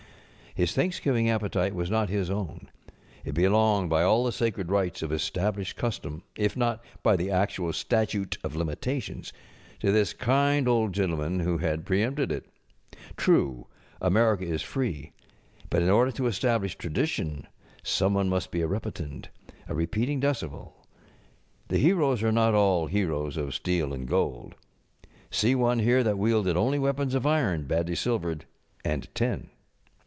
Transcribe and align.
His 0.53 0.73
Thanksgiving 0.73 1.29
appetite 1.29 1.73
was 1.73 1.89
not 1.89 2.09
his 2.09 2.29
own; 2.29 2.67
it 3.23 3.31
belonged 3.33 3.89
by 3.89 4.03
all 4.03 4.25
the 4.25 4.33
sacred 4.33 4.69
rights 4.69 5.01
of 5.01 5.09
established 5.09 5.77
custom, 5.77 6.23
if 6.35 6.57
not 6.57 6.83
by 7.01 7.15
tlic 7.15 7.31
actual 7.31 7.71
Statute 7.71 8.37
of 8.43 8.53
Limitations, 8.57 9.31
to 9.79 9.93
this 9.93 10.11
kind 10.11 10.67
old 10.67 10.91
gentleman 10.91 11.39
who 11.39 11.59
had 11.59 11.85
pre┬½ 11.85 12.01
empted 12.03 12.33
it. 12.33 12.47
True, 13.15 13.67
America 14.01 14.43
is 14.43 14.61
free; 14.61 15.13
but 15.69 15.81
in 15.81 15.89
order 15.89 16.11
to 16.11 16.27
establish 16.27 16.75
tradition 16.77 17.47
some 17.81 18.13
one 18.13 18.27
must 18.27 18.51
be 18.51 18.61
a 18.61 18.67
repetendŌĆöa 18.67 19.29
repeating 19.69 20.19
decimal. 20.19 20.85
The 21.69 21.77
heroes 21.77 22.21
are 22.23 22.31
not 22.33 22.53
all 22.53 22.87
heroes 22.87 23.37
of 23.37 23.55
steel 23.55 23.93
and 23.93 24.05
gold. 24.05 24.55
See 25.29 25.55
one 25.55 25.79
here 25.79 26.03
that 26.03 26.17
wielded 26.19 26.57
only 26.57 26.77
weapons 26.77 27.15
of 27.15 27.25
iron, 27.25 27.67
badly 27.67 27.95
silvered, 27.95 28.43
and 28.83 29.07
tin. 29.15 29.49